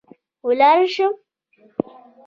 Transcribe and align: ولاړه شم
ولاړه 0.47 0.85
شم 0.93 1.13